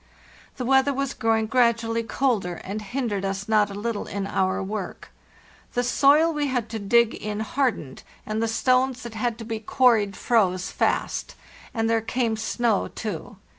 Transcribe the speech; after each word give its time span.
The 0.57 0.65
weather 0.65 0.95
was 0.95 1.13
erowing 1.13 1.45
gradually 1.45 2.01
colder, 2.01 2.55
and 2.63 2.81
hindered 2.81 3.23
us 3.23 3.47
not 3.47 3.69
a 3.69 3.75
little 3.75 4.07
in 4.07 4.25
our 4.25 4.63
work. 4.63 5.11
The 5.73 5.83
soil 5.83 6.33
we 6.33 6.47
had 6.47 6.69
to 6.69 6.79
dig 6.79 7.13
in 7.13 7.41
hardened, 7.41 8.01
and 8.25 8.41
the 8.41 8.47
LAND 8.47 8.47
AT 8.47 8.49
LAST 8.49 8.53
4II 8.53 8.55
stones 8.61 9.03
that 9.03 9.13
had 9.13 9.37
to 9.37 9.43
be 9.45 9.59
quarried 9.59 10.17
froze 10.17 10.71
fast; 10.71 11.35
and 11.71 11.87
there 11.87 12.01
came 12.01 12.35
snow 12.35 12.87
too. 12.87 13.37